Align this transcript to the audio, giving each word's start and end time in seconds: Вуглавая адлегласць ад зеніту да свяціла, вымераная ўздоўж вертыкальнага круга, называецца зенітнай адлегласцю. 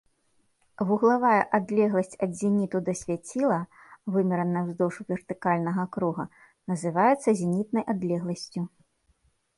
Вуглавая 0.91 1.41
адлегласць 1.57 2.17
ад 2.25 2.31
зеніту 2.39 2.77
да 2.87 2.95
свяціла, 3.03 3.59
вымераная 4.15 4.63
ўздоўж 4.71 4.95
вертыкальнага 5.13 5.83
круга, 5.97 6.23
называецца 6.75 7.29
зенітнай 7.43 7.83
адлегласцю. 7.95 8.61